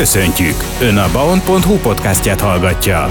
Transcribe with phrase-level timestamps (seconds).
[0.00, 0.54] Köszöntjük!
[0.80, 3.06] Ön a baon.hu podcastját hallgatja.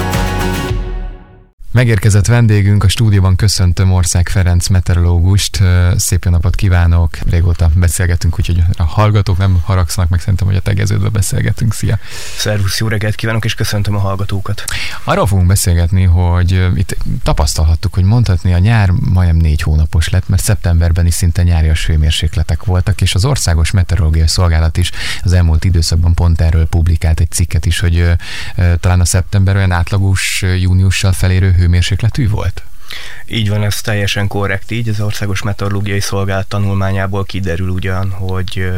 [1.71, 5.63] Megérkezett vendégünk, a stúdióban köszöntöm Ország Ferenc meteorológust.
[5.95, 7.17] Szép jó napot kívánok!
[7.29, 11.73] Régóta beszélgetünk, úgyhogy a hallgatók nem haragszanak, meg szerintem, hogy a tegeződve beszélgetünk.
[11.73, 11.99] Szia!
[12.37, 14.63] Szervusz, jó reggelt kívánok, és köszöntöm a hallgatókat!
[15.03, 20.43] Arról fogunk beszélgetni, hogy itt tapasztalhattuk, hogy mondhatni a nyár majdnem négy hónapos lett, mert
[20.43, 24.91] szeptemberben is szinte nyárias hőmérsékletek voltak, és az Országos Meteorológiai Szolgálat is
[25.23, 28.11] az elmúlt időszakban pont erről publikált egy cikket is, hogy
[28.79, 32.63] talán a szeptember olyan átlagos júniussal felérő hőmérsékletű volt?
[33.25, 34.89] Így van, ez teljesen korrekt így.
[34.89, 38.71] Az Országos Meteorológiai Szolgálat tanulmányából kiderül ugyan, hogy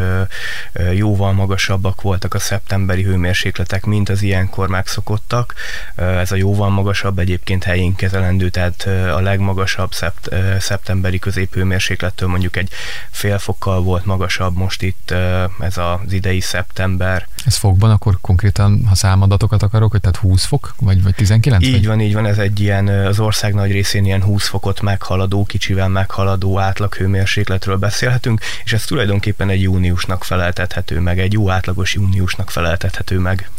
[0.93, 5.53] jóval magasabbak voltak a szeptemberi hőmérsékletek, mint az ilyenkor megszokottak.
[5.95, 8.83] Ez a jóval magasabb egyébként helyén kezelendő, tehát
[9.15, 12.69] a legmagasabb szept, szeptemberi középhőmérséklettől mondjuk egy
[13.11, 15.13] fél fokkal volt magasabb most itt
[15.59, 17.27] ez az idei szeptember.
[17.45, 21.63] Ez fokban akkor konkrétan, ha számadatokat akarok, hogy tehát 20 fok, vagy, vagy 19?
[21.63, 21.87] Így vagy?
[21.87, 25.87] van, így van, ez egy ilyen az ország nagy részén ilyen 20 fokot meghaladó, kicsivel
[25.87, 32.49] meghaladó átlag hőmérsékletről beszélhetünk, és ez tulajdonképpen egy júniusnak feleltethető meg, egy jó átlagos júniusnak
[32.49, 33.49] feleltethető meg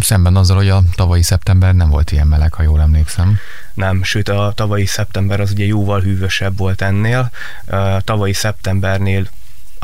[0.00, 3.38] szemben azzal, hogy a tavalyi szeptember nem volt ilyen meleg, ha jól emlékszem.
[3.74, 7.30] Nem, sőt a tavalyi szeptember az ugye jóval hűvösebb volt ennél.
[7.66, 9.26] A tavalyi szeptembernél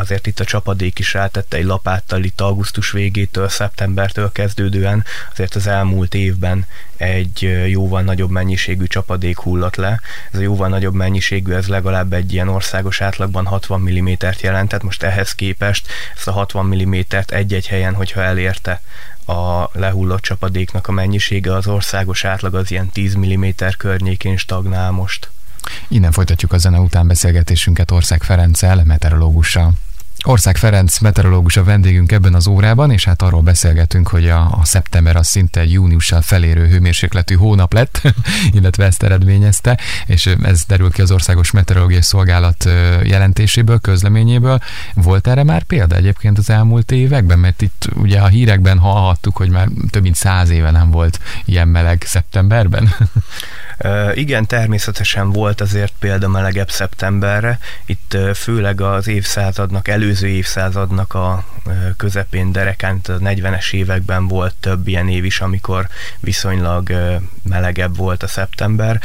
[0.01, 5.67] azért itt a csapadék is rátette egy lapáttal itt augusztus végétől, szeptembertől kezdődően, azért az
[5.67, 10.01] elmúlt évben egy jóval nagyobb mennyiségű csapadék hullott le.
[10.33, 15.03] Ez a jóval nagyobb mennyiségű, ez legalább egy ilyen országos átlagban 60 mm-t jelentett, most
[15.03, 18.81] ehhez képest ezt a 60 mm-t egy-egy helyen, hogyha elérte
[19.27, 23.45] a lehullott csapadéknak a mennyisége, az országos átlag az ilyen 10 mm
[23.79, 25.31] környékén stagnál most.
[25.89, 29.73] Innen folytatjuk a zene után beszélgetésünket Ország Ferenccel, meteorológussal.
[30.25, 34.65] Ország Ferenc meteorológus a vendégünk ebben az órában, és hát arról beszélgetünk, hogy a, a
[34.65, 38.03] szeptember az szinte júniussal felérő hőmérsékletű hónap lett,
[38.53, 42.69] illetve ezt eredményezte, és ez derül ki az Országos Meteorológiai Szolgálat
[43.05, 44.61] jelentéséből, közleményéből.
[44.95, 47.39] Volt erre már példa egyébként az elmúlt években?
[47.39, 51.69] Mert itt ugye a hírekben hallhattuk, hogy már több mint száz éve nem volt ilyen
[51.69, 52.89] meleg szeptemberben.
[54.15, 57.59] Igen, természetesen volt azért példa melegebb szeptemberre.
[57.87, 61.45] Itt főleg az évszázadnak, előző évszázadnak a
[61.97, 65.89] közepén derekán, a 40-es években volt több ilyen év is, amikor
[66.21, 66.93] viszonylag
[67.43, 69.01] melegebb volt a szeptember.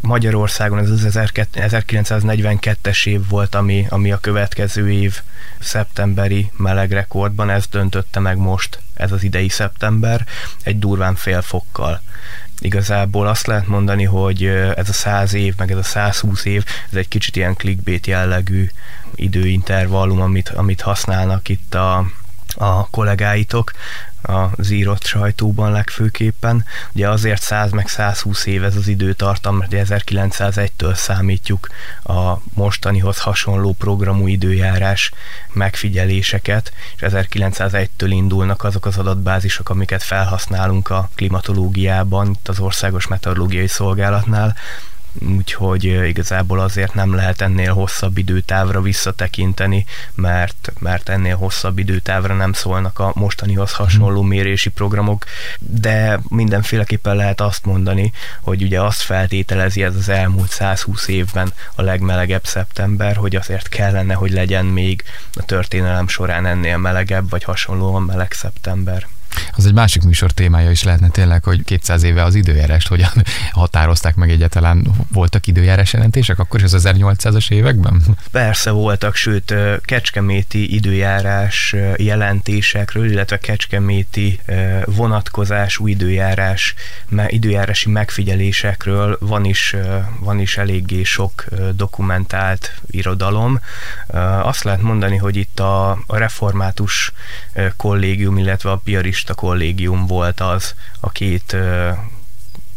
[0.00, 5.20] Magyarországon ez az 1942-es év volt, ami, ami a következő év
[5.58, 10.26] szeptemberi melegrekordban, ez döntötte meg most ez az idei szeptember,
[10.62, 12.00] egy durván fél fokkal
[12.60, 14.44] igazából azt lehet mondani, hogy
[14.76, 18.68] ez a 100 év, meg ez a 120 év, ez egy kicsit ilyen clickbait jellegű
[19.14, 22.06] időintervallum, amit, amit használnak itt a,
[22.54, 23.72] a kollégáitok,
[24.26, 26.64] az írott sajtóban legfőképpen.
[26.92, 31.68] Ugye azért 100 meg 120 év ez az időtartam, mert 1901-től számítjuk
[32.02, 35.10] a mostanihoz hasonló programú időjárás
[35.52, 43.66] megfigyeléseket, és 1901-től indulnak azok az adatbázisok, amiket felhasználunk a klimatológiában, itt az Országos Meteorológiai
[43.66, 44.56] Szolgálatnál,
[45.36, 49.84] úgyhogy igazából azért nem lehet ennél hosszabb időtávra visszatekinteni,
[50.14, 54.28] mert, mert ennél hosszabb időtávra nem szólnak a mostanihoz hasonló mhm.
[54.28, 55.24] mérési programok,
[55.58, 61.82] de mindenféleképpen lehet azt mondani, hogy ugye azt feltételezi ez az elmúlt 120 évben a
[61.82, 68.02] legmelegebb szeptember, hogy azért kellene, hogy legyen még a történelem során ennél melegebb, vagy hasonlóan
[68.02, 69.06] meleg szeptember.
[69.52, 73.10] Az egy másik műsor témája is lehetne tényleg, hogy 200 éve az időjárást hogyan
[73.50, 74.86] határozták meg egyáltalán.
[75.12, 78.02] Voltak időjárás jelentések akkor is az 1800-as években?
[78.30, 84.40] Persze voltak, sőt kecskeméti időjárás jelentésekről, illetve kecskeméti
[84.84, 86.74] vonatkozású időjárás,
[87.26, 89.76] időjárási megfigyelésekről van is,
[90.20, 93.60] van is eléggé sok dokumentált irodalom.
[94.42, 97.12] Azt lehet mondani, hogy itt a, református
[97.76, 101.56] kollégium, illetve a piarista a kollégium volt az a két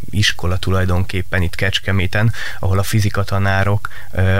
[0.09, 3.89] iskola tulajdonképpen itt Kecskeméten, ahol a fizikatanárok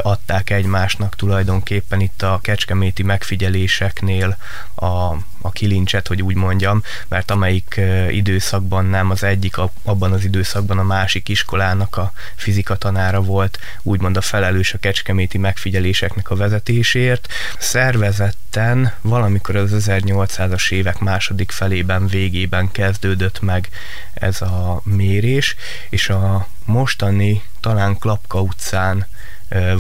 [0.02, 4.38] adták egymásnak tulajdonképpen itt a kecskeméti megfigyeléseknél
[4.80, 10.78] a, a kilincset, hogy úgy mondjam, mert amelyik időszakban nem az egyik, abban az időszakban
[10.80, 17.28] a másik iskolának a fizikatanára volt, úgymond a felelős a kecskeméti megfigyeléseknek a vezetéséért.
[17.58, 23.70] Szervezetten valamikor az 1800-as évek második felében, végében kezdődött meg
[24.14, 25.56] ez a mérés,
[25.90, 29.08] és a mostani talán Klapka utcán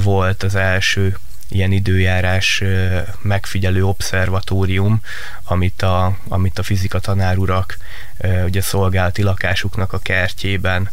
[0.03, 1.17] volt az első
[1.49, 2.63] ilyen időjárás
[3.21, 5.01] megfigyelő obszervatórium,
[5.43, 7.77] amit a, amit a fizika tanárurak
[8.45, 10.89] ugye szolgálati lakásuknak a kertjében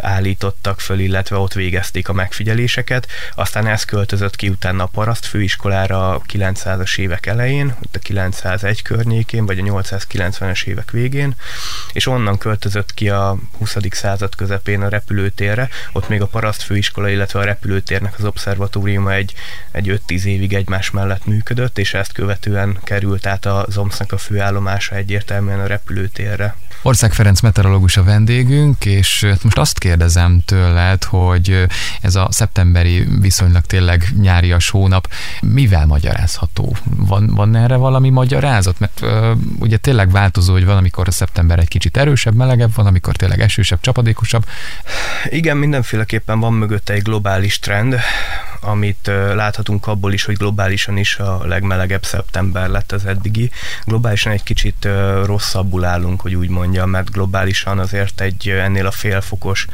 [0.00, 3.06] állítottak föl, illetve ott végezték a megfigyeléseket.
[3.34, 9.46] Aztán ez költözött ki utána a paraszt főiskolára a 900-as évek elején, a 901 környékén,
[9.46, 11.34] vagy a 890-es évek végén,
[11.92, 13.76] és onnan költözött ki a 20.
[13.90, 19.34] század közepén a repülőtérre, ott még a paraszt főiskola, illetve a repülőtérnek az obszervatóriuma egy,
[19.70, 24.94] egy 5-10 évig egymás mellett működött, és ezt követően került át a ZOMSZ-nak a főállomása
[24.94, 26.56] egyértelműen a repülőtérre.
[26.82, 31.66] Ország Ferenc meteorológus a vendégünk, és hát most azt kérdezem tőled, hogy
[32.00, 35.08] ez a szeptemberi viszonylag tényleg nyárias hónap
[35.40, 36.76] mivel magyarázható?
[36.84, 38.78] Van, van erre valami magyarázat?
[38.78, 42.86] Mert uh, ugye tényleg változó, hogy van, amikor a szeptember egy kicsit erősebb, melegebb, van,
[42.86, 44.46] amikor tényleg esősebb, csapadékosabb.
[45.28, 47.96] Igen, mindenféleképpen van mögötte egy globális trend,
[48.60, 53.50] amit láthatunk abból is, hogy globálisan is a legmelegebb szeptember lett az eddigi.
[53.84, 54.88] Globálisan egy kicsit
[55.24, 59.66] rosszabbul állunk, hogy úgy mondjam, mert globálisan azért egy ennél a félfokos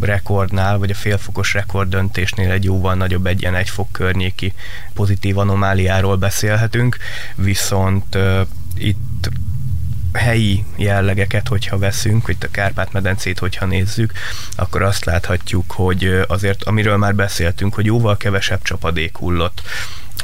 [0.00, 4.52] rekordnál, vagy a félfokos rekord döntésnél egy jóval nagyobb egy ilyen egy fok környéki
[4.94, 6.96] pozitív anomáliáról beszélhetünk,
[7.34, 8.18] viszont
[8.76, 9.13] itt
[10.14, 14.12] helyi jellegeket, hogyha veszünk, vagy a Kárpát-medencét, hogyha nézzük,
[14.56, 19.62] akkor azt láthatjuk, hogy azért, amiről már beszéltünk, hogy jóval kevesebb csapadék hullott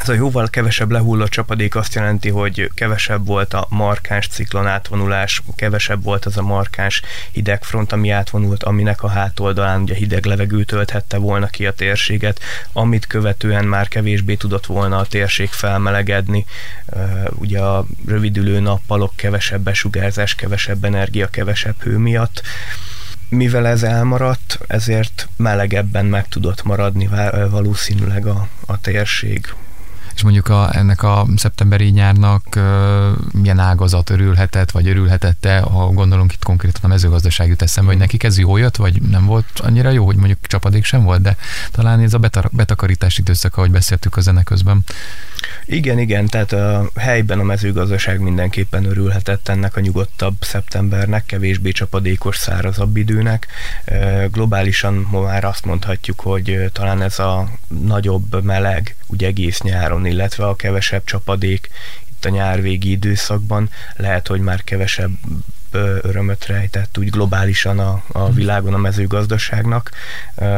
[0.01, 5.43] ez a jóval kevesebb lehullott csapadék azt jelenti, hogy kevesebb volt a markáns ciklon átvonulás,
[5.57, 7.03] kevesebb volt az a markáns
[7.33, 12.41] hidegfront, ami átvonult, aminek a hátoldalán ugye hideg levegő tölthette volna ki a térséget,
[12.73, 16.45] amit követően már kevésbé tudott volna a térség felmelegedni.
[17.29, 22.43] Ugye a rövidülő nappalok, kevesebb besugárzás, kevesebb energia, kevesebb hő miatt.
[23.29, 27.09] Mivel ez elmaradt, ezért melegebben meg tudott maradni
[27.51, 29.55] valószínűleg a, a térség
[30.15, 32.63] és mondjuk a, ennek a szeptemberi nyárnak uh,
[33.33, 38.23] milyen ágazat örülhetett, vagy örülhetette, ha gondolunk itt konkrétan a mezőgazdaság jut eszembe, hogy nekik
[38.23, 41.37] ez jó jött, vagy nem volt annyira jó, hogy mondjuk csapadék sem volt, de
[41.71, 42.21] talán ez a
[42.51, 44.85] betakarítás időszak, ahogy beszéltük a zene közben.
[45.65, 52.37] Igen, igen, tehát a helyben a mezőgazdaság mindenképpen örülhetett ennek a nyugodtabb szeptembernek, kevésbé csapadékos,
[52.37, 53.47] szárazabb időnek.
[54.31, 60.47] Globálisan ma már azt mondhatjuk, hogy talán ez a nagyobb meleg, ugye egész nyáron, illetve
[60.47, 61.71] a kevesebb csapadék
[62.11, 65.11] itt a nyárvégi időszakban lehet, hogy már kevesebb
[66.03, 68.35] örömöt rejtett úgy globálisan a, a mhm.
[68.35, 69.91] világon a mezőgazdaságnak.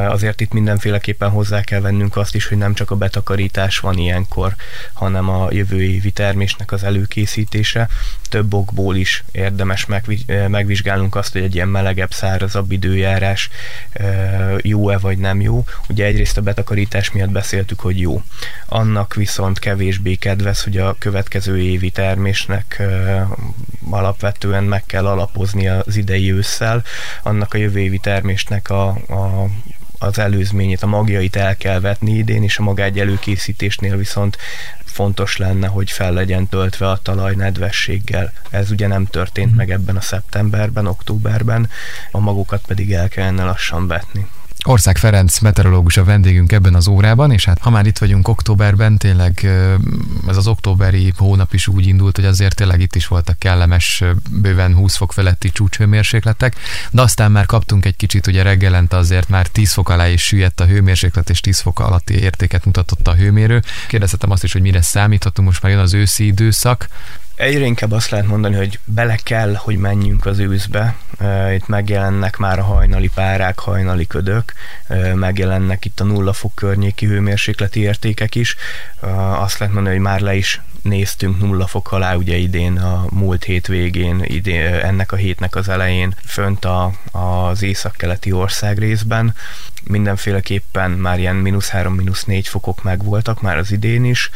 [0.09, 4.55] Azért itt mindenféleképpen hozzá kell vennünk azt is, hogy nem csak a betakarítás van ilyenkor,
[4.93, 7.88] hanem a jövő évi termésnek az előkészítése.
[8.32, 9.87] Több okból is érdemes
[10.49, 13.49] megvizsgálnunk azt, hogy egy ilyen melegebb, szárazabb időjárás
[14.61, 15.64] jó-e vagy nem jó.
[15.88, 18.23] Ugye egyrészt a betakarítás miatt beszéltük, hogy jó.
[18.67, 22.82] Annak viszont kevésbé kedvez, hogy a következő évi termésnek
[23.90, 26.82] alapvetően meg kell alapozni az idei ősszel,
[27.23, 29.46] annak a jövő évi termésnek a, a
[30.02, 34.38] az előzményét, a magjait el kell vetni idén, és a magágy előkészítésnél viszont
[34.84, 38.32] fontos lenne, hogy fel legyen töltve a talaj nedvességgel.
[38.50, 39.56] Ez ugye nem történt mm.
[39.56, 41.70] meg ebben a szeptemberben, októberben,
[42.10, 44.26] a magukat pedig el kellene lassan vetni.
[44.64, 48.99] Ország Ferenc meteorológus a vendégünk ebben az órában, és hát ha már itt vagyunk októberben,
[48.99, 49.49] tényleg
[50.29, 54.75] ez az októberi hónap is úgy indult, hogy azért tényleg itt is voltak kellemes, bőven
[54.75, 56.57] 20 fok feletti csúcshőmérsékletek,
[56.90, 60.61] de aztán már kaptunk egy kicsit, ugye reggelente azért már 10 fok alá is süllyedt
[60.61, 63.62] a hőmérséklet, és 10 fok alatti értéket mutatott a hőmérő.
[63.88, 66.88] Kérdezhetem azt is, hogy mire számíthatunk, most már jön az őszi időszak,
[67.42, 70.94] Egyre inkább azt lehet mondani, hogy bele kell, hogy menjünk az őszbe.
[71.54, 74.52] Itt megjelennek már a hajnali párák, hajnali ködök,
[75.14, 78.56] megjelennek itt a nulla fok környéki hőmérsékleti értékek is.
[79.38, 83.45] Azt lehet mondani, hogy már le is néztünk nulla fok alá ugye idén a múlt
[83.45, 89.35] hét végén, idén, ennek a hétnek az elején fönt a, az északkeleti ország részben.
[89.85, 94.31] Mindenféleképpen már ilyen mínusz 3, mínusz 4 fokok megvoltak már az idén is,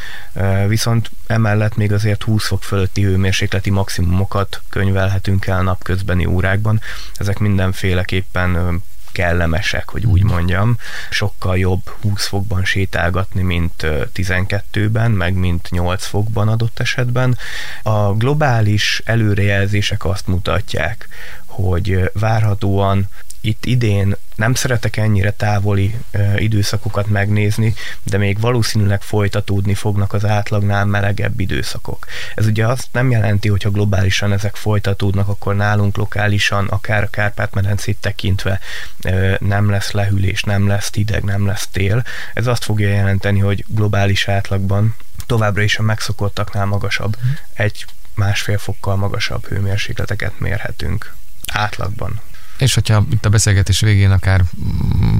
[0.67, 6.81] viszont emellett még azért 20 fok fölötti hőmérsékleti maximumokat könyvelhetünk el napközbeni órákban.
[7.15, 8.83] Ezek mindenféleképpen
[9.17, 10.77] kellemesek, hogy úgy mondjam.
[11.11, 17.39] Sokkal jobb 20 fokban sétálgatni, mint 12-ben, meg mint 8 fokban adott esetben.
[17.83, 21.09] A globális előrejelzések azt mutatják,
[21.47, 23.09] hogy várhatóan
[23.47, 30.25] itt idén nem szeretek ennyire távoli ö, időszakokat megnézni, de még valószínűleg folytatódni fognak az
[30.25, 32.07] átlagnál melegebb időszakok.
[32.35, 37.11] Ez ugye azt nem jelenti, hogy ha globálisan ezek folytatódnak, akkor nálunk lokálisan, akár a
[37.11, 38.61] Kárpát-medencét tekintve
[39.03, 42.05] ö, nem lesz lehűlés, nem lesz hideg, nem lesz tél.
[42.35, 47.17] Ez azt fogja jelenteni, hogy globális átlagban továbbra is a megszokottaknál magasabb,
[47.55, 47.85] egy
[48.15, 51.15] másfél fokkal magasabb hőmérsékleteket mérhetünk
[51.53, 52.21] átlagban.
[52.59, 54.43] És hogyha itt a beszélgetés végén akár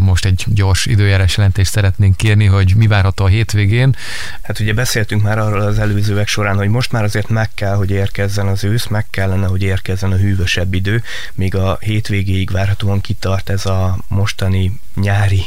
[0.05, 3.97] most egy gyors időjárás jelentést szeretnénk kérni, hogy mi várható a hétvégén.
[4.43, 7.91] Hát ugye beszéltünk már arról az előzőek során, hogy most már azért meg kell, hogy
[7.91, 11.03] érkezzen az ősz, meg kellene, hogy érkezzen a hűvösebb idő,
[11.35, 15.45] míg a hétvégéig várhatóan kitart ez a mostani nyári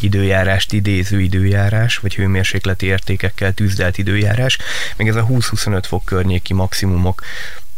[0.00, 4.58] időjárást idéző időjárás, vagy hőmérsékleti értékekkel tűzdelt időjárás,
[4.96, 7.22] még ez a 20-25 fok környéki maximumok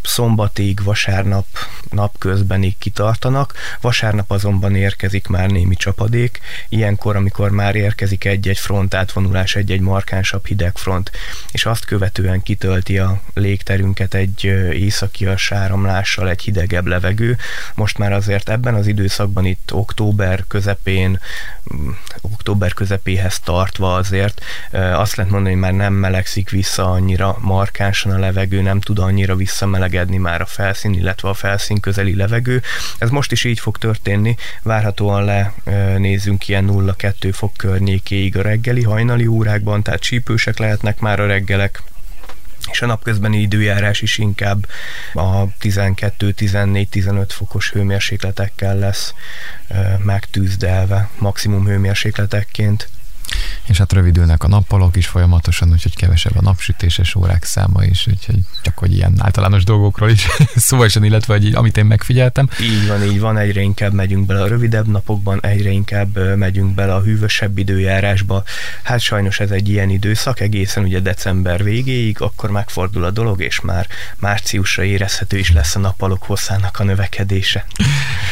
[0.06, 1.46] szombatig, vasárnap
[1.90, 9.56] napközbenig kitartanak, vasárnap azonban érkezik már némi csapadék, ilyenkor, amikor már érkezik egy-egy front átvonulás,
[9.56, 11.10] egy-egy markánsabb hidegfront,
[11.52, 17.36] és azt követően kitölti a légterünket egy északias áramlással, egy hidegebb levegő.
[17.74, 21.20] Most már azért ebben az időszakban itt október közepén,
[21.74, 24.40] mm, október közepéhez tartva azért
[24.72, 29.36] azt lehet mondani, hogy már nem melegszik vissza annyira markánsan a levegő, nem tud annyira
[29.36, 32.62] visszamelegedni melegedni már a felszín, illetve a felszín közeli levegő.
[32.98, 35.54] Ez most is így fog történni, várhatóan le
[35.96, 41.82] nézzünk ilyen 0-2 fok környékéig a reggeli, hajnali órákban, tehát csípősek lehetnek már a reggelek,
[42.70, 44.66] és a napközbeni időjárás is inkább
[45.14, 49.14] a 12-14-15 fokos hőmérsékletekkel lesz
[50.04, 52.88] megtűzdelve, maximum hőmérsékletekként
[53.66, 58.38] és hát rövidülnek a nappalok is folyamatosan, úgyhogy kevesebb a napsütéses órák száma is, úgyhogy
[58.62, 62.48] csak hogy ilyen általános dolgokról is szó esен, illetve hogy amit én megfigyeltem.
[62.60, 66.94] Így van, így van, egyre inkább megyünk bele a rövidebb napokban, egyre inkább megyünk bele
[66.94, 68.42] a hűvösebb időjárásba.
[68.82, 73.60] Hát sajnos ez egy ilyen időszak, egészen ugye december végéig, akkor megfordul a dolog, és
[73.60, 77.66] már márciusra érezhető is lesz a nappalok hosszának a növekedése.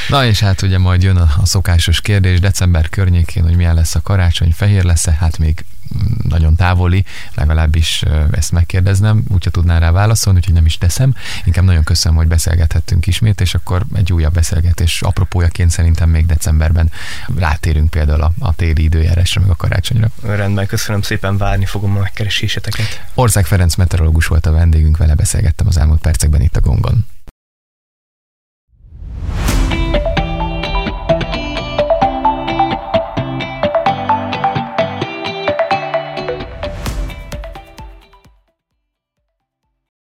[0.08, 3.94] Na és hát ugye majd jön a, a szokásos kérdés december környékén, hogy milyen lesz
[3.94, 5.64] a karácsony, fehér lesz-e, hát még
[6.28, 7.04] nagyon távoli,
[7.34, 11.14] legalábbis ezt megkérdeznem, úgyha tudnál rá válaszolni, úgyhogy nem is teszem.
[11.44, 16.90] Inkább nagyon köszönöm, hogy beszélgethettünk ismét, és akkor egy újabb beszélgetés apropójaként szerintem még decemberben
[17.36, 20.08] rátérünk például a, a téli időjárásra, meg a karácsonyra.
[20.22, 23.04] Rendben, köszönöm szépen, várni fogom a megkereséseteket.
[23.14, 25.52] Ország Ferenc meteorológus volt a vendégünk, vele beszélgettünk.